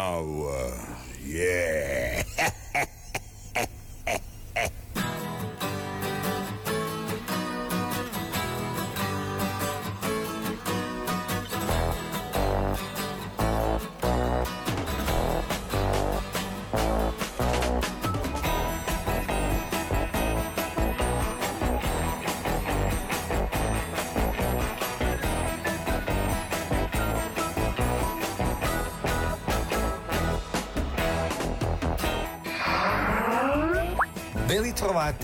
[0.00, 0.39] now.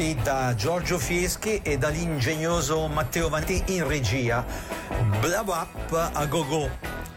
[0.07, 4.45] Ritrovati da Giorgio Fieschi e dall'ingegnoso Matteo Vanti in regia.
[5.21, 6.71] Blab Up a Go Go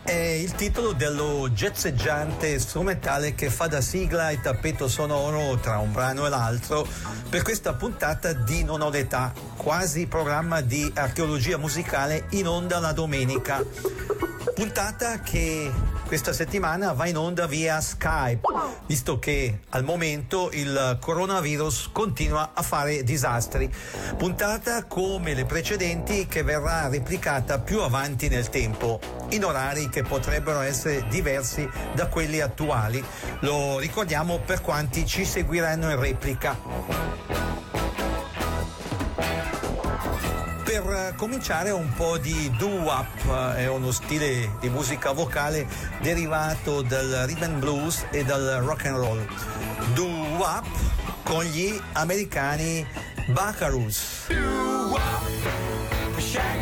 [0.03, 5.91] è il titolo dello jazzeggiante strumentale che fa da sigla e tappeto sonoro tra un
[5.91, 6.87] brano e l'altro
[7.29, 12.91] per questa puntata di Non ho l'età, quasi programma di archeologia musicale in onda la
[12.91, 13.63] domenica.
[14.55, 15.71] Puntata che
[16.09, 18.41] questa settimana va in onda via Skype,
[18.87, 23.71] visto che al momento il coronavirus continua a fare disastri.
[24.17, 28.99] Puntata come le precedenti che verrà replicata più avanti nel tempo,
[29.29, 33.05] in orari che potrebbero essere diversi da quelli attuali.
[33.41, 36.57] Lo ricordiamo per quanti ci seguiranno in replica.
[41.09, 45.67] Per cominciare un po' di doo-wop, è uno stile di musica vocale
[46.01, 49.27] derivato dal rhythm blues e dal rock and roll.
[49.95, 50.67] Doo-wop
[51.23, 52.85] con gli americani
[53.25, 54.27] Buckaroos.
[54.27, 56.58] da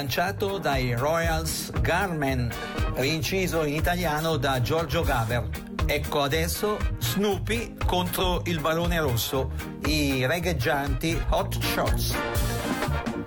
[0.00, 2.50] lanciato dai Royals Garmen,
[2.94, 5.46] rinciso in italiano da Giorgio Gaber.
[5.84, 9.50] Ecco adesso Snoopy contro il Barone Rosso,
[9.84, 12.14] i regheggianti Hot Shots.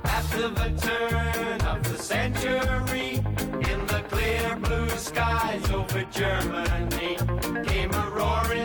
[0.01, 3.21] After the turn of the century,
[3.69, 7.17] in the clear blue skies over Germany,
[7.65, 8.62] came a roaring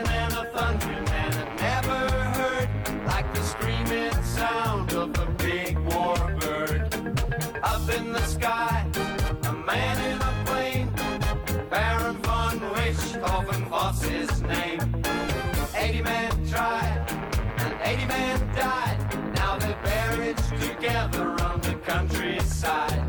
[18.18, 18.98] man died.
[19.34, 23.00] Now they're buried together on the countryside.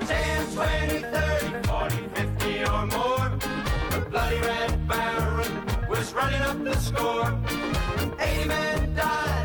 [0.00, 3.26] 10, 20, 30, 40, 50 or more.
[3.92, 5.52] The bloody red baron
[5.88, 7.28] was running up the score.
[8.20, 9.43] 80 men died.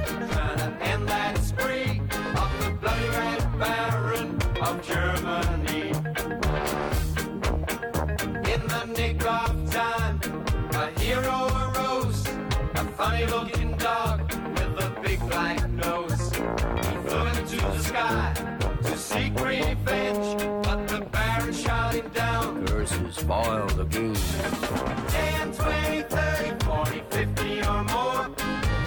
[23.29, 24.15] spoil the game.
[24.15, 28.29] 10, 20, 30, 40, 50 or more.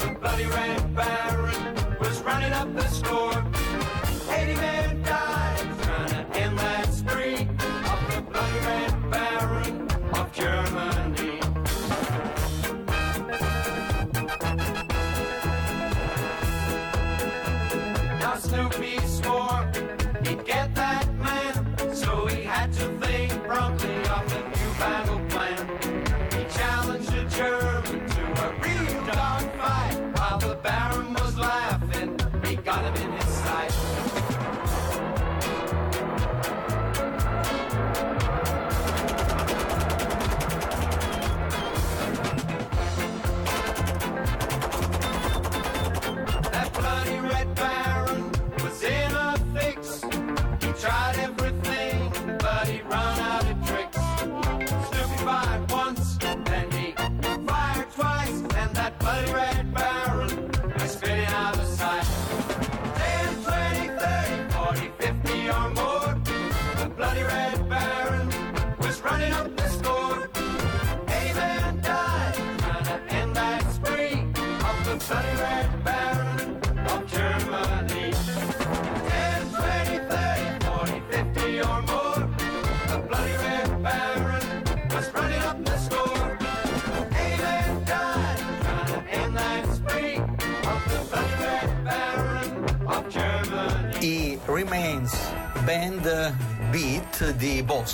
[0.00, 3.41] The bloody Red Baron was running up the score.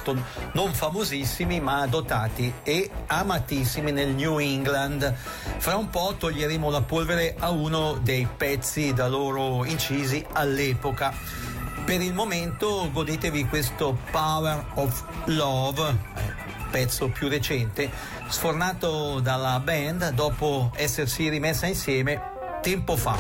[0.09, 5.15] Boston, non famosissimi ma dotati e amatissimi nel New England.
[5.59, 11.13] Fra un po' toglieremo la polvere a uno dei pezzi da loro incisi all'epoca.
[11.85, 15.97] Per il momento godetevi questo Power of Love eh,
[16.71, 17.91] pezzo più recente,
[18.29, 23.17] sfornato dalla band dopo essersi rimessa insieme tempo fa.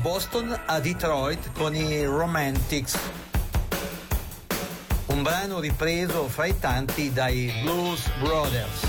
[0.00, 2.98] Boston a Detroit con i Romantics.
[5.06, 8.87] Un brano ripreso fra i tanti dai Blues Brothers.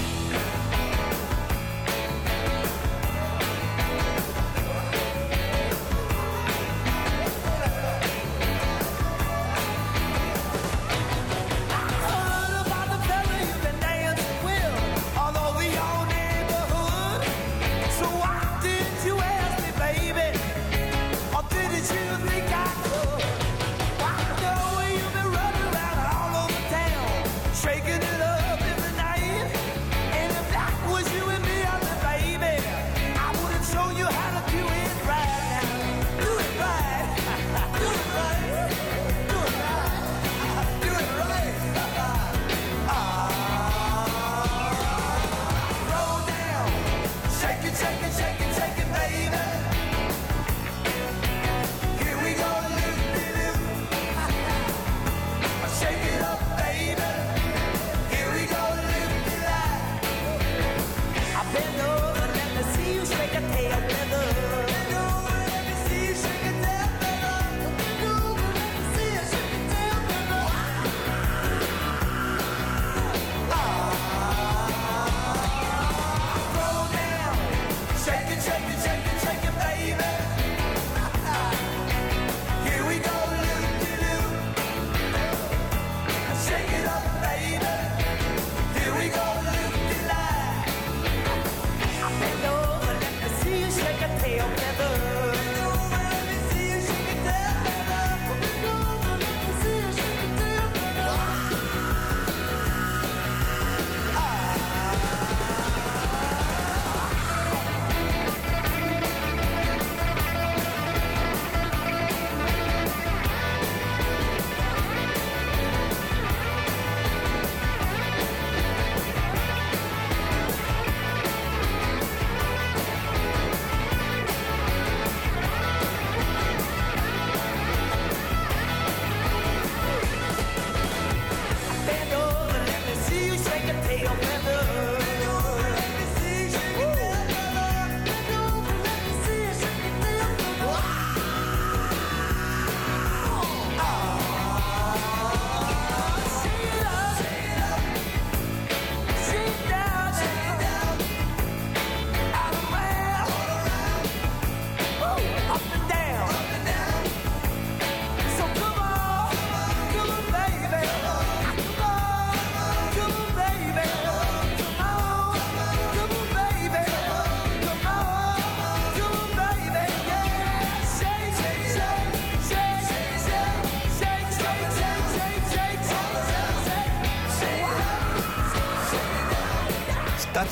[94.39, 95.08] I'll never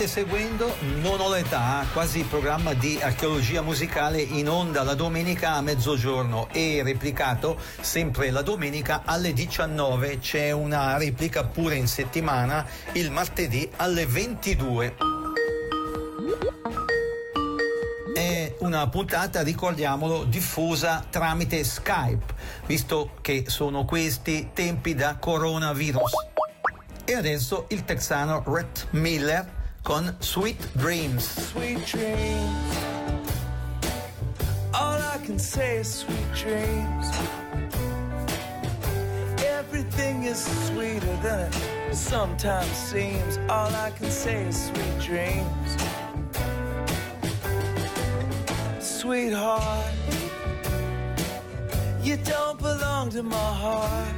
[0.07, 6.47] Seguendo Non ho l'età, quasi programma di archeologia musicale in onda la domenica a mezzogiorno
[6.53, 10.19] e replicato sempre la domenica alle 19.
[10.19, 14.95] C'è una replica pure in settimana il martedì alle 22.
[18.15, 22.33] È una puntata, ricordiamolo, diffusa tramite Skype,
[22.65, 26.11] visto che sono questi tempi da coronavirus.
[27.03, 29.56] E adesso il texano Rhett Miller
[29.87, 31.23] con Sweet Dreams.
[31.23, 32.75] sweet dreams.
[34.73, 37.07] All I can say is sweet dreams.
[39.45, 41.49] Everything is sweeter than
[41.89, 43.37] it sometimes seems.
[43.47, 45.69] All I can say is sweet dreams.
[48.81, 49.93] Sweetheart,
[52.03, 54.15] you don't belong to my heart.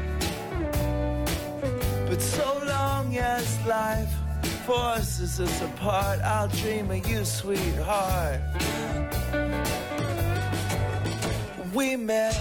[2.10, 4.19] But so long as life
[4.70, 8.40] forces us apart, I'll dream of you, sweetheart.
[11.74, 12.40] We met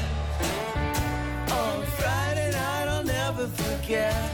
[1.51, 4.31] on Friday night, I'll never forget.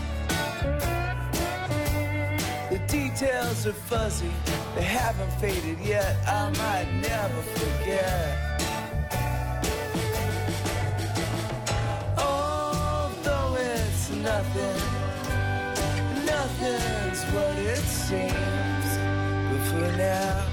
[2.68, 4.32] The details are fuzzy,
[4.74, 6.16] they haven't faded yet.
[6.26, 8.40] I might never forget.
[14.24, 15.03] Nothing,
[16.44, 18.88] nothing's what it seems.
[19.48, 20.46] But for now,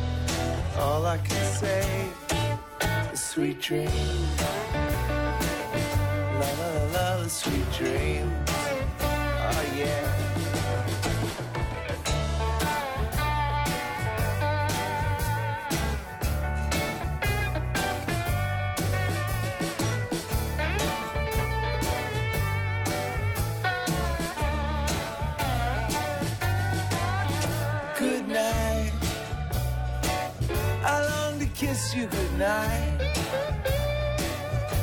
[0.80, 2.08] all I can say
[3.12, 4.42] is sweet dreams.
[6.40, 8.50] La la la la, sweet dreams.
[9.02, 10.31] Oh yeah.
[31.62, 33.00] Kiss you goodnight.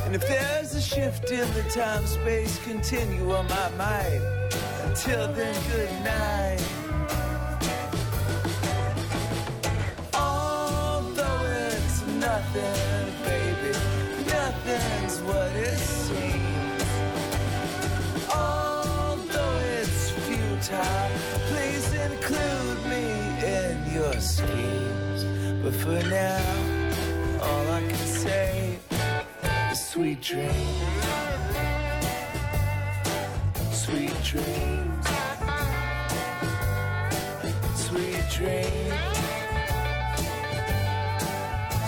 [0.05, 4.21] And if there's a shift in the time space continuum, I might.
[4.85, 6.63] Until then, good night.
[10.13, 13.77] Although it's nothing, baby,
[14.37, 16.89] nothing's what it seems.
[18.33, 21.11] Although it's futile,
[21.49, 23.05] please include me
[23.59, 25.25] in your schemes.
[25.61, 26.58] But for now,
[30.09, 30.55] sweet dreams.
[33.71, 35.07] Sweet dreams.
[37.75, 38.93] Sweet dreams.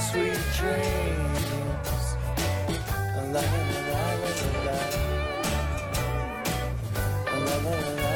[0.09, 1.89] Sweet dreams.
[3.33, 3.41] La la
[3.89, 4.77] la la la la.
[7.31, 8.11] La la la.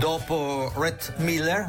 [0.00, 0.38] Dopo
[0.76, 1.68] Rhett Miller,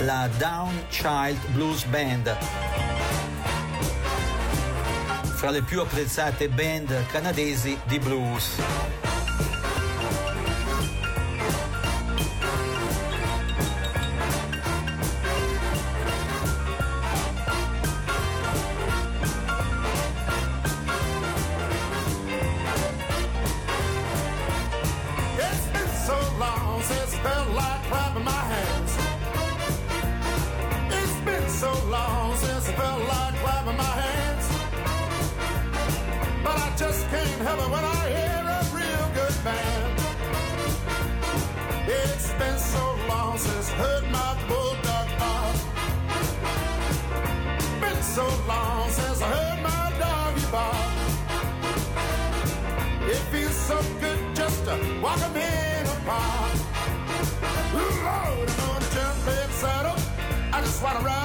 [0.00, 2.26] la Down Child Blues Band,
[5.42, 9.11] fra le più apprezzate band canadesi di blues.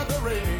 [0.05, 0.56] The rain.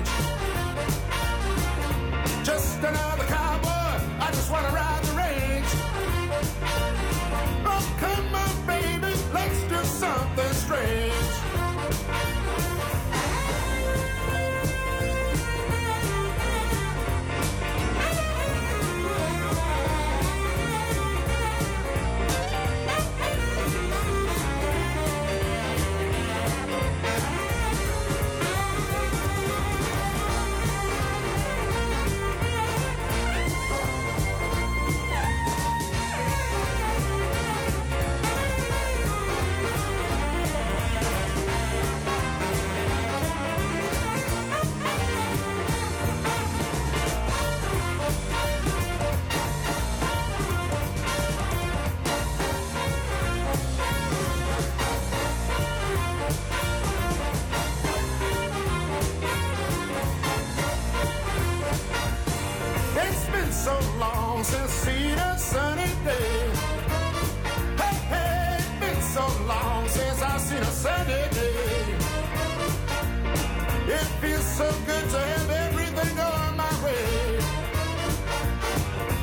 [74.58, 77.38] So good to have everything my way.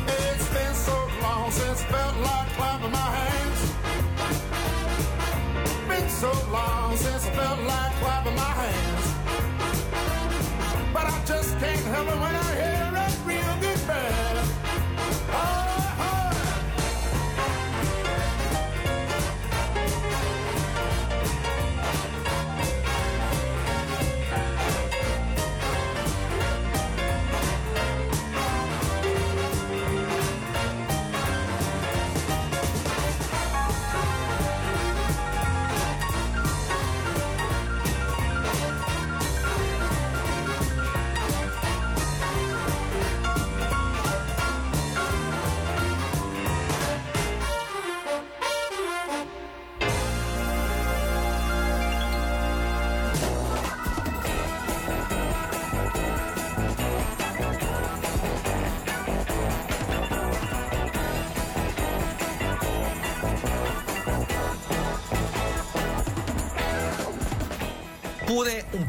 [0.07, 3.61] It's been so long since felt like clapping my hands.
[5.88, 9.07] Been so long since felt like clapping my hands.
[10.94, 12.74] But I just can't help it when I hear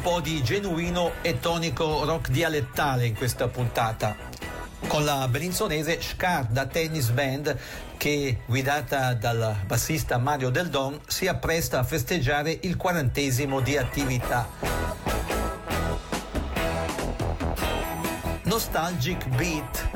[0.05, 4.15] po' di genuino e tonico rock dialettale in questa puntata.
[4.85, 7.57] Con la berinzonese Scarda Tennis Band
[7.97, 14.47] che, guidata dal bassista Mario Del Don, si appresta a festeggiare il quarantesimo di attività.
[18.43, 19.89] Nostalgic Beat,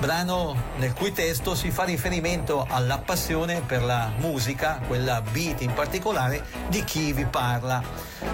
[0.00, 5.74] brano nel cui testo si fa riferimento alla passione per la musica, quella beat in
[5.74, 7.82] particolare, di chi vi parla.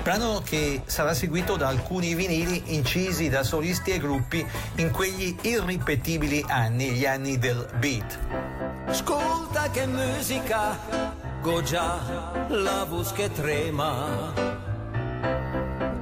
[0.03, 6.45] Brano che sarà seguito da alcuni vinili incisi da solisti e gruppi in quegli irripetibili
[6.47, 8.19] anni, gli anni del beat.
[8.87, 10.79] Ascolta che musica,
[11.43, 14.33] go già la voce che trema.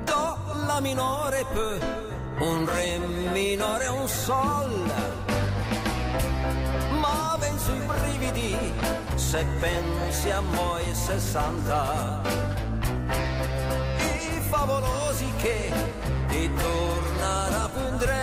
[0.05, 1.81] Do la minore pe,
[2.44, 2.98] un re
[3.33, 5.04] minore un sol.
[7.64, 8.55] Sui brividi
[9.14, 12.20] se pensi a moi 60.
[13.96, 15.72] I favolosi che
[16.29, 18.22] ti tornano a pundre,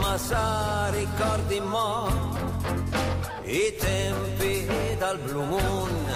[0.00, 2.36] ma sa ricordi mo'
[3.44, 6.06] i tempi dal Blue Moon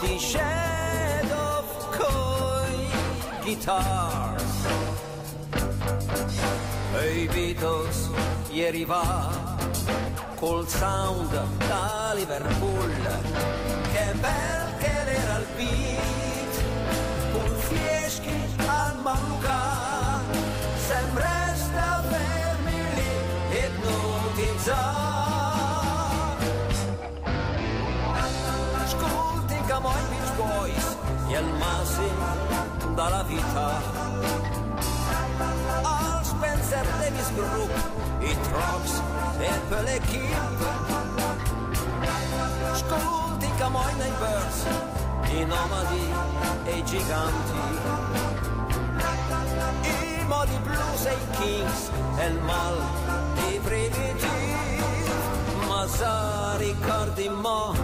[0.00, 1.62] di Shadow
[1.96, 2.90] coi
[3.44, 4.66] guitars
[6.98, 8.10] e i Beatles
[8.50, 9.49] ieri va
[10.40, 11.30] col sound
[11.68, 12.90] da Liverpool.
[13.92, 16.54] Che bel che era il beat
[17.34, 18.32] un fieschi
[18.66, 19.60] al manuca
[20.88, 23.12] sembra sta fermi lì
[23.66, 24.78] ipnotizzati
[28.82, 29.62] ascolti i
[30.08, 30.96] Beach Boys
[31.28, 33.82] e al massimo dalla vita.
[35.82, 37.72] Al Spencer Davis Group
[38.20, 39.09] i Trox
[39.40, 40.34] e per l'equipe
[42.70, 43.78] ascolti come
[45.32, 46.12] i nomadi
[46.64, 47.58] e i giganti
[49.82, 52.76] i modi blues e i Kings e il mal
[53.48, 54.54] i primitivi
[55.66, 57.74] ma sa ricordi mo'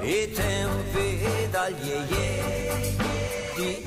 [0.00, 2.96] i tempi dagli ye
[3.56, 3.82] di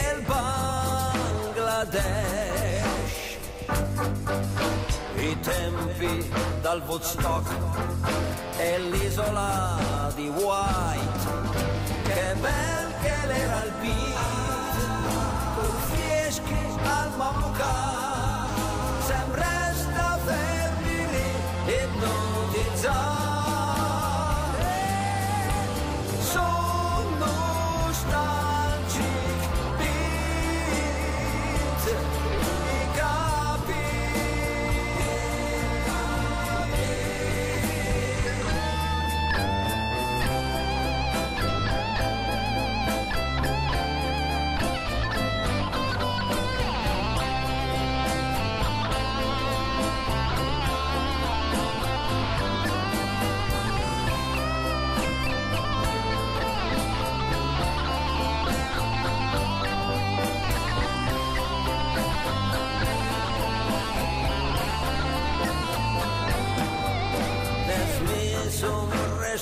[0.00, 0.22] e il
[1.52, 2.55] Bangladesh
[5.46, 6.28] tempi
[6.60, 7.46] dal Woodstock.
[8.58, 11.24] E l'isola di White
[12.04, 16.54] che bel che l'era il beat con fieschi
[16.84, 17.95] al Mamuka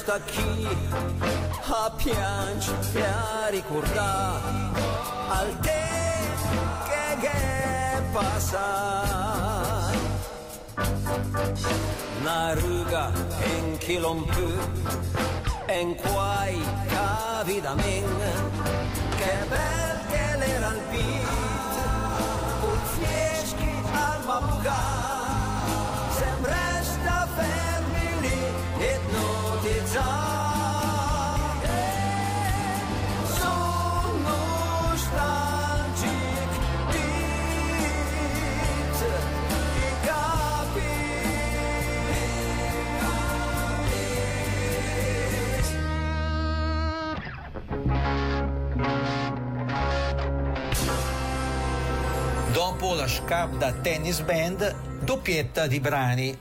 [0.04, 0.68] resta qui
[1.66, 4.42] a piangere e a ricordare
[5.28, 9.02] al tempo che, che passa.
[12.20, 13.12] Una ruga
[13.42, 14.48] en chilompu
[15.66, 18.50] en quai cavi da men
[19.16, 21.74] che bel che l'era il beat
[22.62, 25.03] un fieschi al mamuga
[53.04, 56.34] la scarda tennis band, doppietta di brani,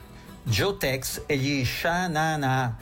[0.44, 2.74] Joe Tex e gli Sha-Na-Na,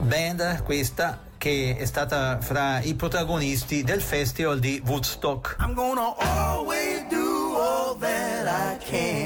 [0.00, 5.56] band questa che è stata fra i protagonisti del festival di Woodstock.
[5.58, 9.23] I'm gonna always do all that I can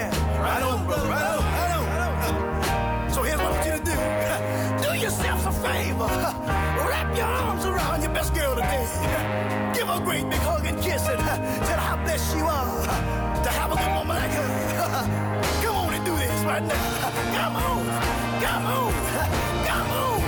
[0.00, 0.12] that?
[0.40, 1.08] Right on, brother.
[1.08, 1.44] Right on.
[1.44, 3.10] Right on.
[3.12, 3.96] So here's what I want you to do.
[4.82, 6.10] Do yourselves a favor.
[6.88, 8.86] Wrap your arms around your best girl today.
[9.74, 11.18] Give her a great big hug and kiss and
[11.66, 12.82] tell her how blessed you are
[13.44, 14.48] to have a good woman like her.
[15.62, 17.10] Come on and do this right now.
[17.36, 17.82] Come on.
[18.44, 18.92] Come on.
[19.66, 20.19] Come on.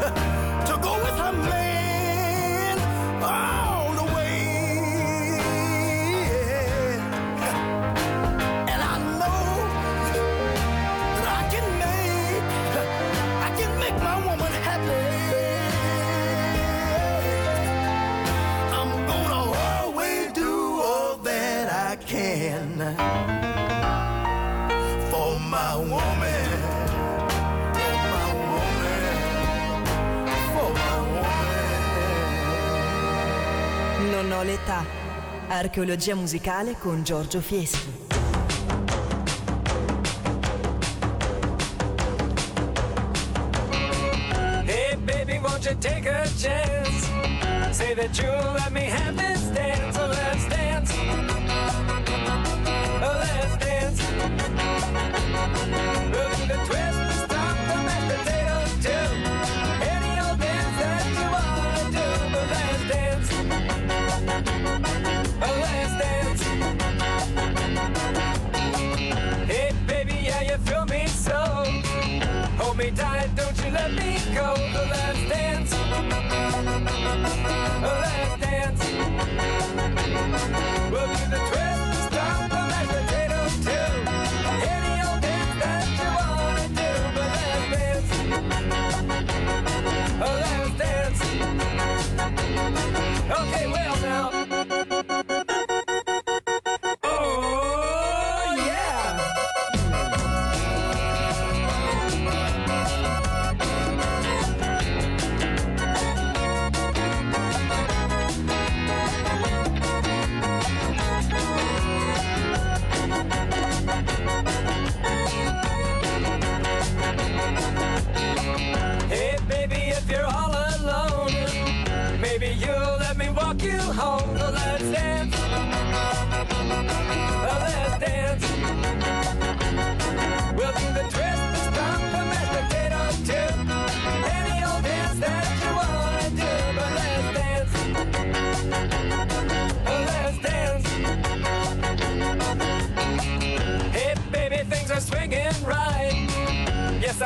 [0.00, 2.78] To go with her man
[3.22, 4.38] all the way.
[8.72, 9.42] And I know
[11.16, 12.48] that I can make,
[13.46, 15.04] I can make my woman happy.
[18.78, 23.39] I'm gonna always do all that I can
[34.20, 34.84] Non ho l'età.
[35.48, 37.90] Archeologia musicale con Giorgio Fieschi.
[44.66, 47.08] Hey, baby, won't you take a chance?
[47.70, 49.39] Say that you'll let me have this
[72.96, 74.54] me don't you let me go.
[74.72, 75.70] The last dance.
[77.80, 78.82] The last dance.
[80.90, 81.69] We'll do the twist,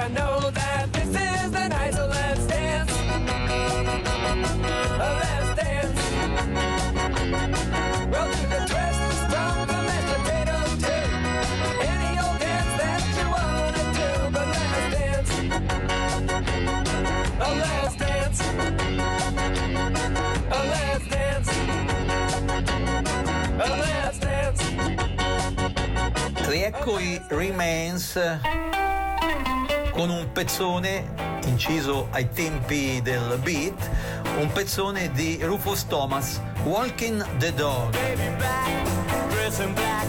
[0.05, 2.93] I know that this is the night, so let's dance.
[5.01, 5.99] Let's dance.
[8.13, 11.05] We'll the twist, stomp, the mashed potatoes too.
[11.89, 15.33] Any old dance that you wanna do, but let's dance.
[17.41, 18.39] Let's dance.
[20.51, 21.49] Let's dance.
[23.57, 24.61] Let's dance.
[27.31, 28.05] Remains
[29.95, 31.15] con un pezzone
[31.47, 33.91] inciso ai tempi del beat,
[34.39, 37.93] un pezzone di Rufus Thomas, Walking the Dog.
[37.93, 40.07] baby back, dress in black,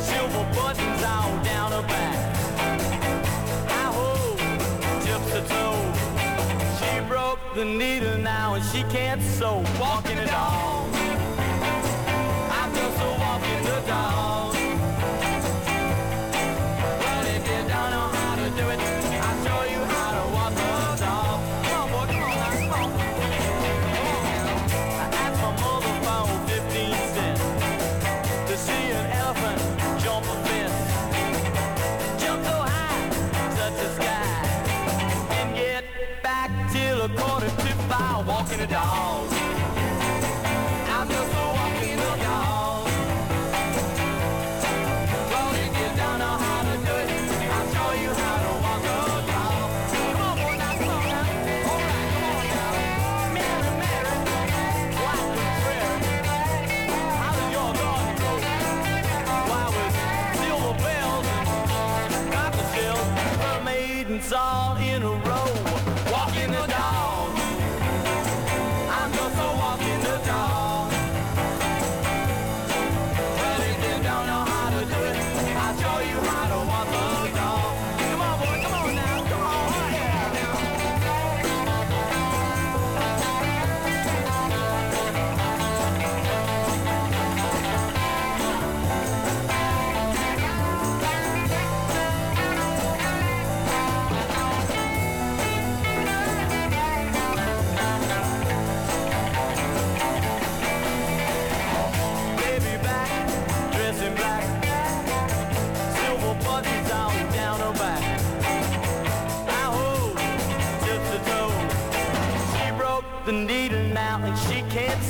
[0.00, 2.36] silver buttons all down her back.
[3.66, 4.38] I hold
[5.02, 5.96] tips to toes,
[7.56, 9.64] the needle now and she can't sew.
[9.80, 10.94] Walking the dog.
[12.52, 14.45] I'm just a walking the dog.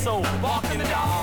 [0.07, 0.21] Sew.
[0.41, 1.16] Walking the dog.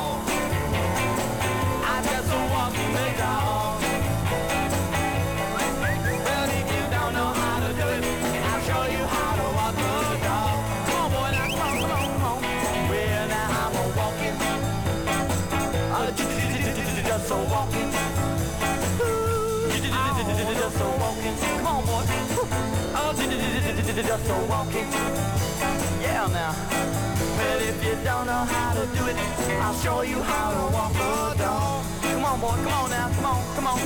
[28.86, 29.16] Do it,
[29.62, 31.84] I'll show you how to walk the dog.
[32.02, 32.56] Come on, boy.
[32.64, 33.08] Come on now.
[33.14, 33.54] Come on.
[33.54, 33.78] Come on.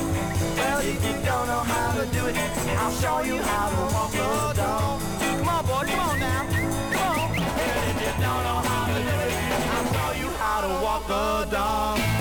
[0.57, 2.35] Well, if you don't know how to do it,
[2.77, 5.01] I'll show you how to walk the dog.
[5.39, 5.85] Come on, boy.
[5.91, 6.43] Come on now.
[6.91, 7.29] Come on.
[7.31, 9.33] Well, if you don't know how to do it,
[9.75, 12.18] I'll show you how to walk the dog.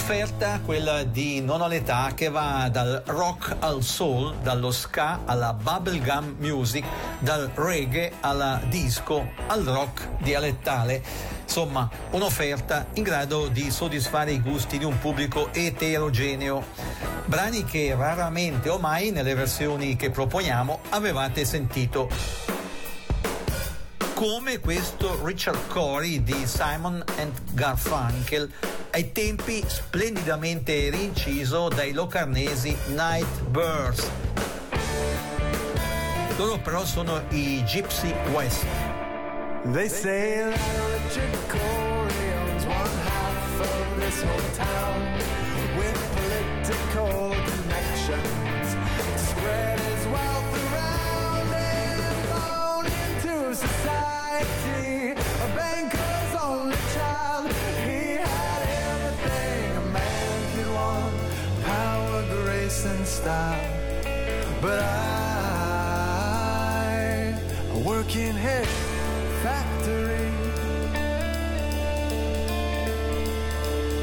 [0.00, 5.52] Offerta quella di Non ho l'età che va dal rock al soul, dallo ska alla
[5.52, 6.86] bubblegum music,
[7.18, 11.02] dal reggae alla disco, al rock dialettale.
[11.42, 16.64] Insomma, un'offerta in grado di soddisfare i gusti di un pubblico eterogeneo.
[17.26, 22.08] Brani che raramente o mai nelle versioni che proponiamo avevate sentito
[24.18, 28.50] come questo Richard Corey di Simon and Garfunkel,
[28.90, 34.10] ai tempi splendidamente rinciso dai locarnesi Nightbirds.
[36.36, 38.66] Loro però sono i Gypsy West.
[39.70, 45.37] They say Richard Corey owns one half of this whole town
[64.60, 64.84] But I,
[67.72, 68.66] I work in his
[69.42, 70.32] factory.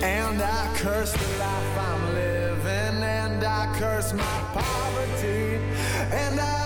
[0.02, 4.24] And I curse the life I'm living, and I curse my
[4.54, 5.60] poverty.
[6.12, 6.64] And I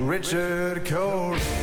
[0.00, 1.59] Richard Cole.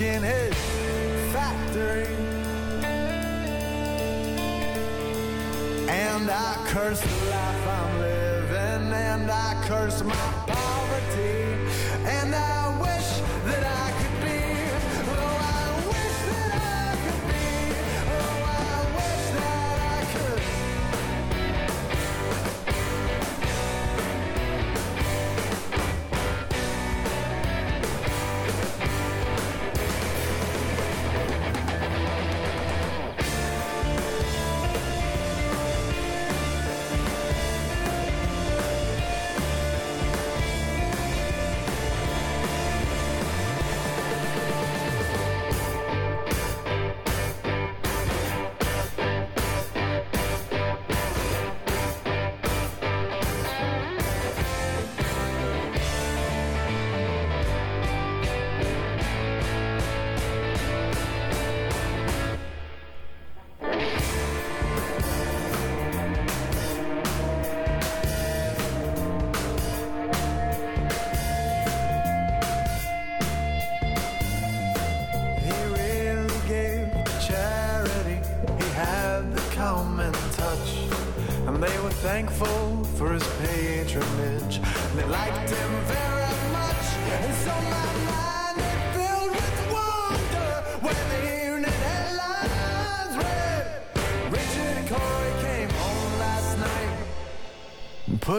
[0.00, 0.54] In his
[1.32, 2.06] factory.
[5.88, 10.14] And I curse the life I'm living, and I curse my
[10.46, 11.56] poverty.
[12.04, 13.85] And I wish that I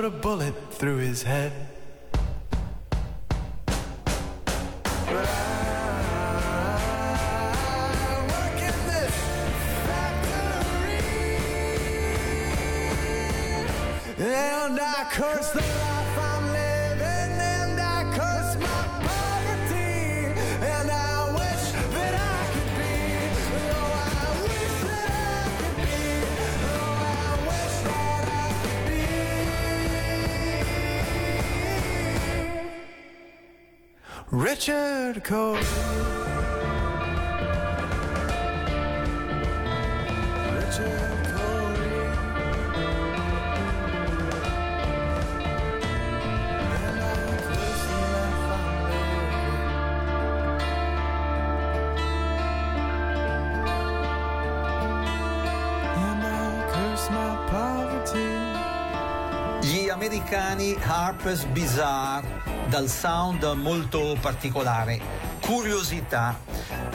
[0.07, 1.56] a bullet through his head.
[57.49, 58.29] Poverty.
[59.61, 62.23] Gli americani Harper's Bizarre,
[62.67, 64.99] dal sound molto particolare.
[65.41, 66.37] Curiosità,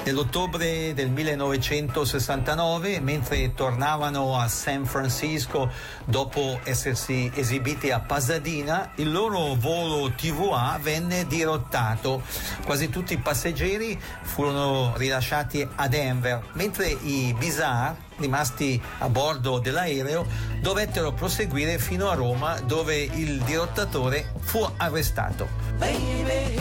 [0.05, 5.71] nell'ottobre del 1969, mentre tornavano a San Francisco
[6.05, 12.23] dopo essersi esibiti a Pasadena, il loro volo TVA venne dirottato.
[12.65, 20.25] Quasi tutti i passeggeri furono rilasciati a Denver, mentre i Bizarre rimasti a bordo dell'aereo
[20.61, 25.49] dovettero proseguire fino a Roma dove il dirottatore fu arrestato.
[25.79, 26.53] Baby,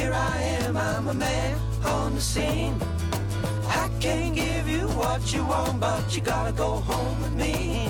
[3.73, 7.89] I can't give you what you want, but you gotta go home with me.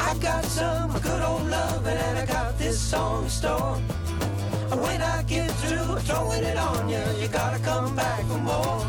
[0.00, 3.76] I got some good old loving and I got this song in store.
[4.70, 8.86] And when I get through throwing it on you, you gotta come back for more.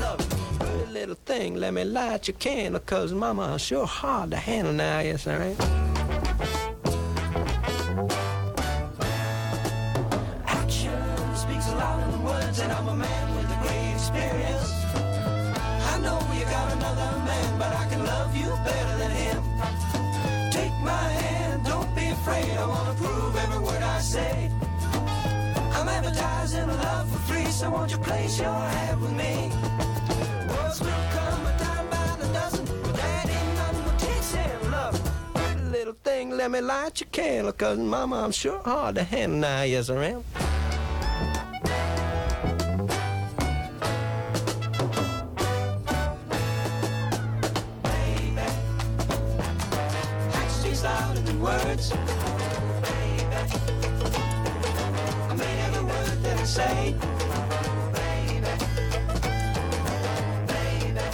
[0.00, 0.92] Love.
[0.92, 5.26] Little thing, let me light your candle, cause mama sure hard to handle now, yes
[5.26, 5.54] I
[22.20, 22.50] afraid.
[22.58, 24.50] I wanna prove every word I say.
[25.76, 29.34] I'm advertising love for free, so won't you place your hand with me?
[30.58, 34.70] Once will come a time by the dozen, but that ain't nothing but takes and
[34.70, 34.94] love.
[35.72, 39.62] Little thing, let me light your candle, cause mama, I'm sure hard to handle now,
[39.62, 40.24] yes I am.
[51.70, 51.90] Words.
[51.90, 52.00] Baby,
[55.28, 56.94] I mean every word that I say.
[57.96, 58.40] Baby,
[60.46, 61.04] baby,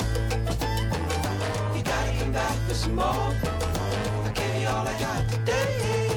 [1.76, 3.04] you gotta come back for some more.
[3.04, 6.10] I give you all I got today.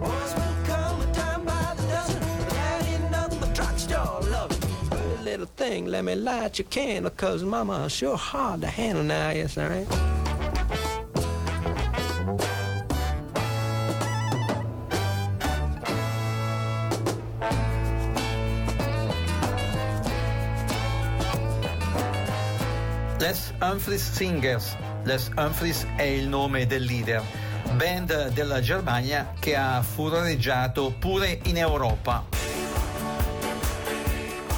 [0.00, 4.50] Once will come a time by the dozen, that ain't nothing but drugstore love.
[4.90, 9.30] Pretty little thing, let me light your candle, cause mama sure hard to handle now,
[9.30, 10.07] yes I
[23.68, 24.76] Humphries Singers.
[25.04, 27.22] Les Humphries è il nome del leader,
[27.72, 32.24] band della Germania che ha furoreggiato pure in Europa.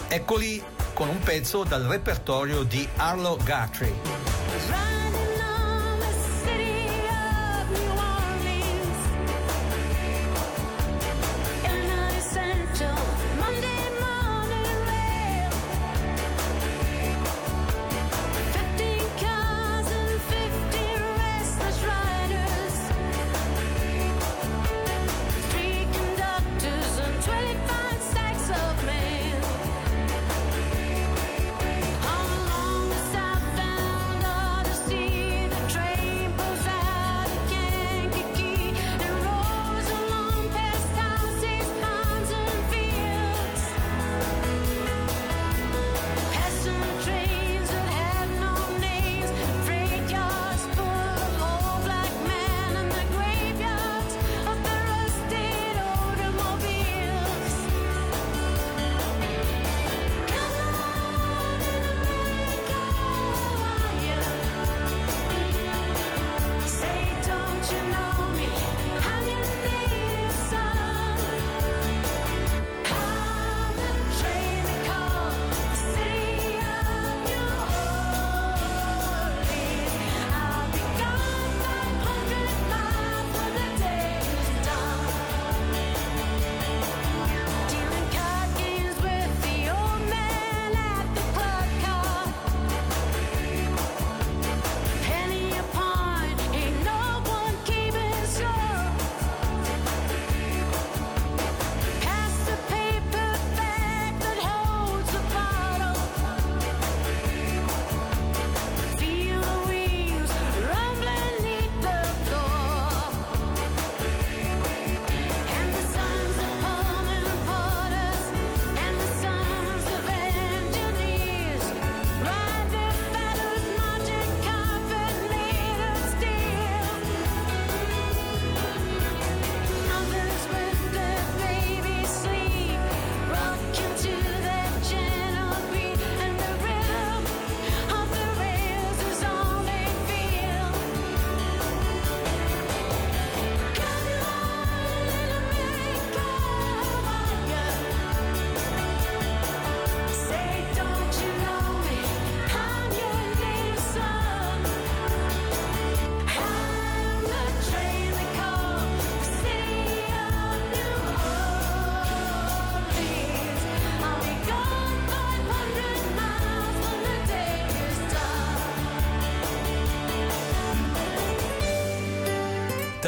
[0.07, 0.63] Eccoli
[0.95, 4.30] con un pezzo dal repertorio di Arlo Guthrie.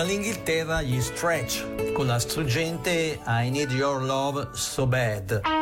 [0.02, 5.61] dall'Inghilterra gli Stretch con la struggente I Need Your Love So Bad.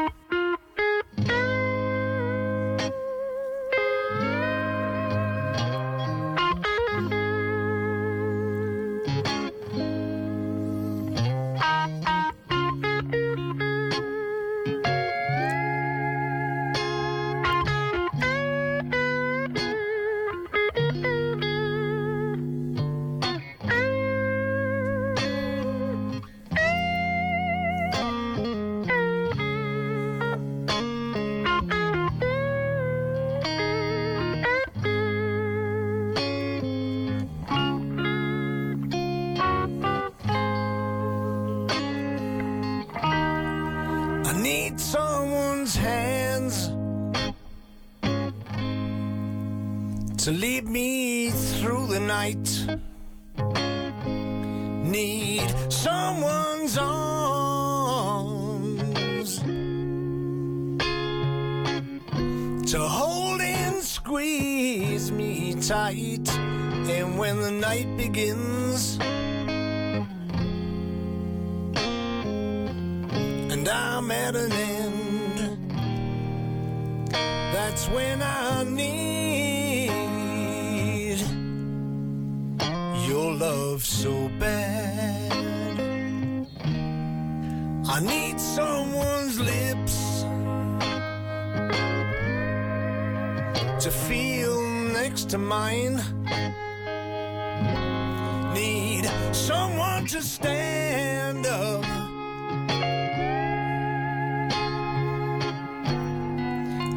[98.55, 101.85] Need someone to stand up.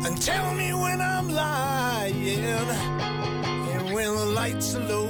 [0.06, 5.10] And tell me when I'm lying and when the lights are low.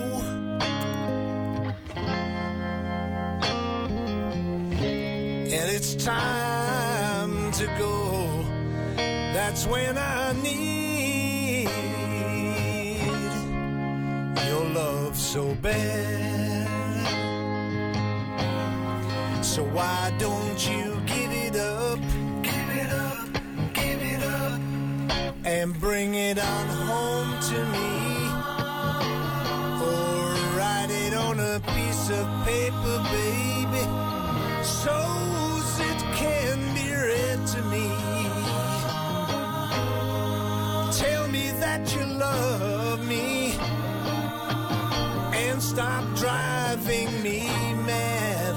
[5.58, 8.46] And it's time to go.
[8.98, 10.63] That's when I need.
[15.34, 16.68] so bad.
[19.44, 21.98] So why don't you give it up?
[22.44, 23.28] Give it up,
[23.74, 24.60] give it up,
[25.44, 28.28] and bring it on home to me.
[29.88, 33.86] Or write it on a piece of paper, baby.
[34.64, 35.53] So
[46.24, 47.40] driving me
[47.86, 48.56] mad.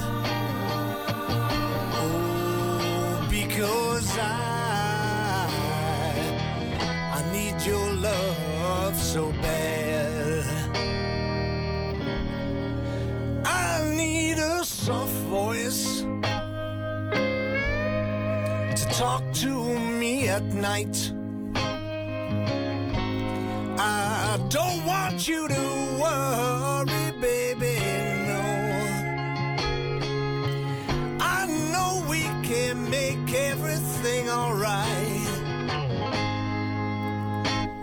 [2.01, 5.49] Oh, because I
[7.19, 10.45] I need your love so bad.
[13.45, 16.03] I need a soft voice
[18.79, 19.53] to talk to
[20.01, 20.97] me at night.
[23.79, 25.63] I don't want you to
[26.01, 26.96] worry.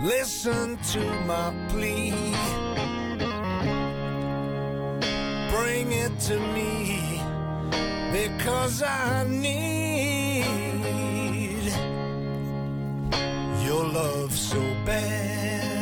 [0.04, 2.12] Listen to my plea.
[5.49, 7.22] Bring it to me
[8.12, 10.43] because I need
[13.64, 15.73] your love so bad.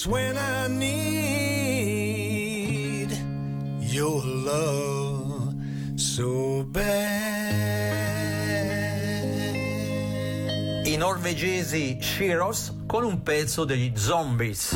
[0.00, 0.88] It's when I need
[3.80, 5.52] your love
[5.96, 7.66] so bad.
[10.86, 14.74] I norvegesi Shiros con un pezzo degli Zombies.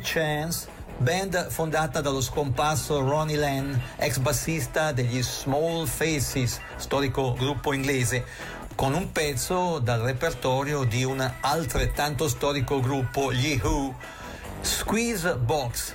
[0.00, 0.68] Chance,
[0.98, 8.24] band fondata dallo scomparso Ronnie Lane, ex bassista degli Small Faces, storico gruppo inglese,
[8.74, 13.94] con un pezzo dal repertorio di un altrettanto storico gruppo, gli Who,
[14.60, 15.94] Squeeze Box.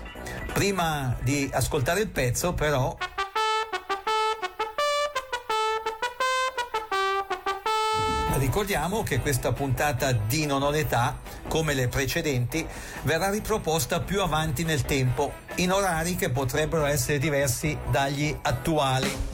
[0.53, 2.95] Prima di ascoltare il pezzo, però,
[8.37, 11.17] ricordiamo che questa puntata di Non ho l'età
[11.53, 12.65] come le precedenti,
[13.03, 19.32] verrà riproposta più avanti nel tempo, in orari che potrebbero essere diversi dagli attuali.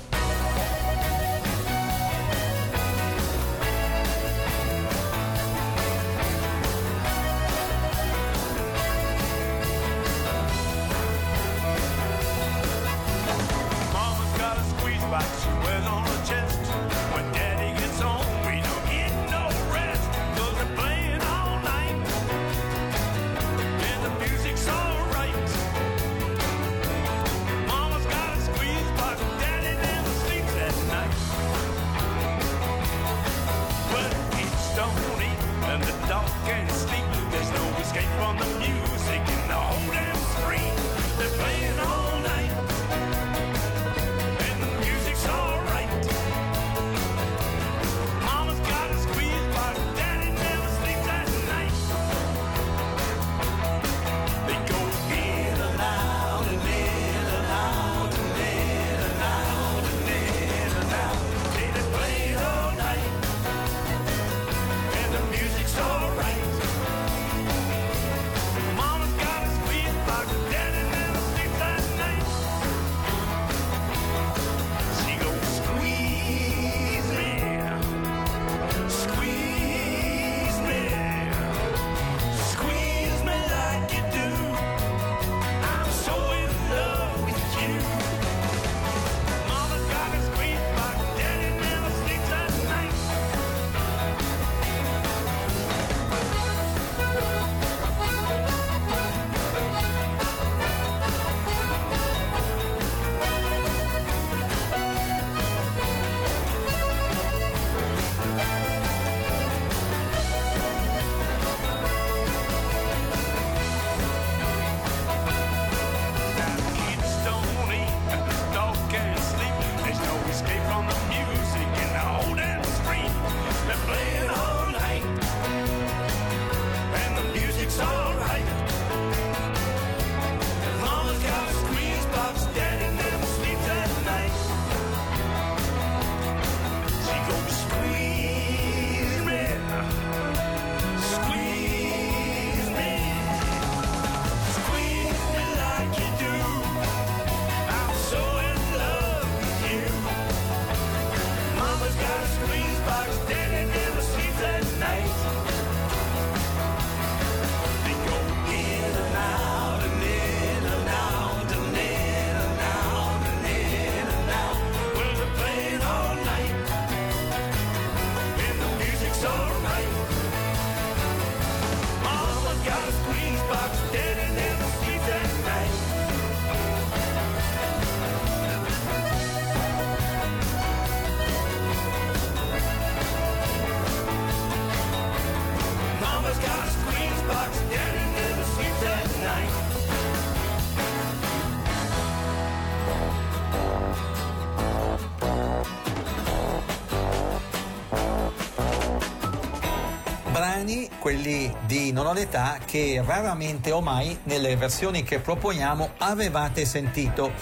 [200.39, 206.63] brani, quelli di Non ho l'età, che raramente o mai nelle versioni che proponiamo avevate
[206.63, 207.33] sentito,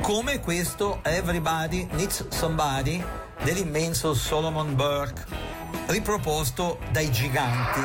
[0.00, 3.04] come questo Everybody Needs Somebody
[3.42, 5.26] dell'immenso Solomon Burke,
[5.88, 7.80] riproposto dai giganti.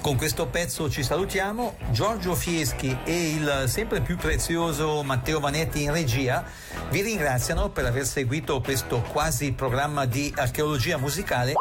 [0.00, 5.90] Con questo pezzo ci salutiamo, Giorgio Fieschi e il sempre più prezioso Matteo Vanetti in
[5.90, 6.44] regia.
[6.88, 11.52] Vi ringraziano per aver seguito questo quasi programma di archeologia musicale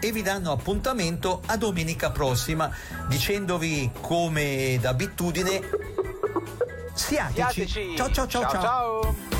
[0.00, 2.70] e vi danno appuntamento a domenica prossima
[3.08, 5.60] dicendovi come d'abitudine
[6.94, 7.66] siateci.
[7.66, 7.96] siateci.
[7.96, 8.42] ciao ciao ciao.
[8.42, 8.60] ciao.
[8.60, 9.38] ciao.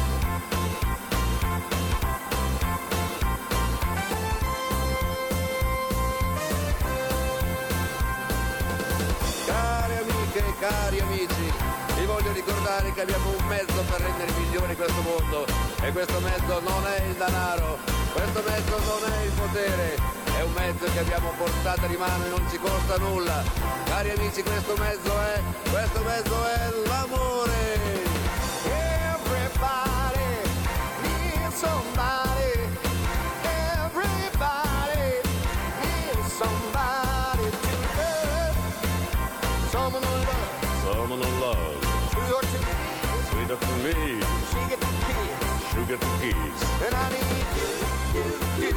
[10.60, 15.44] cari amici vi voglio ricordare che abbiamo un mezzo per rendere migliore questo mondo
[15.82, 17.76] e questo mezzo non è il denaro,
[18.14, 19.96] questo mezzo non è il potere,
[20.38, 23.42] è un mezzo che abbiamo portato di mano e non ci costa nulla.
[23.84, 27.78] Cari amici, questo mezzo è, questo mezzo è l'amore.
[29.20, 30.24] Everybody
[31.50, 32.29] somebody.
[45.90, 45.90] Kiss.
[45.90, 46.86] sugar to.
[46.86, 47.70] And I need you,
[48.14, 48.26] you,
[48.62, 48.74] you.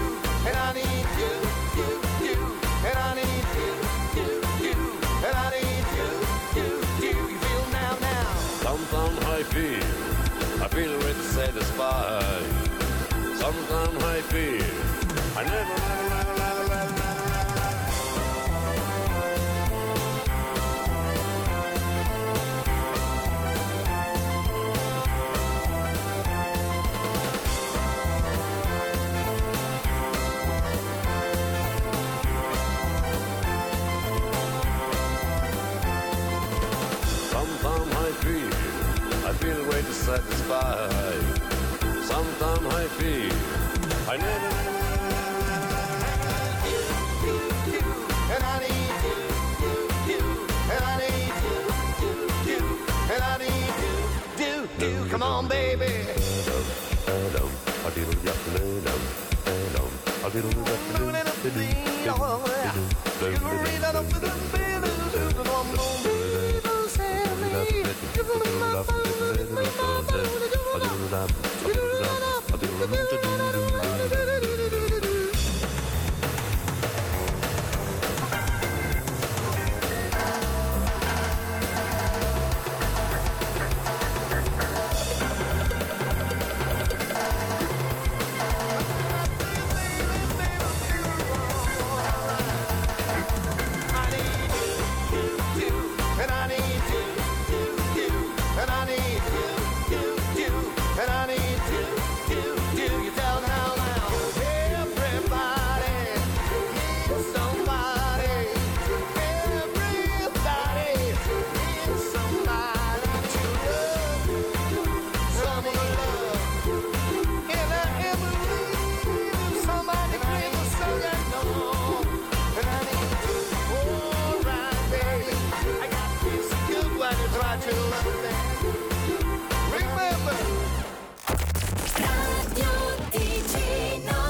[0.47, 1.33] And I need you,
[1.77, 1.89] you,
[2.25, 2.37] you.
[2.85, 3.71] And I need you,
[4.17, 4.29] you,
[4.65, 4.77] you.
[5.25, 6.09] And I need you,
[6.57, 6.69] you,
[7.01, 7.27] you.
[7.29, 8.33] You feel now, now.
[8.65, 12.45] Sometimes I feel, I feel really satisfied.
[13.35, 15.92] Sometimes I feel, I never,